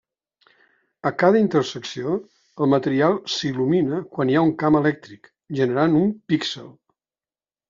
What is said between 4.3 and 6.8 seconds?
hi ha camp elèctric, generant un píxel.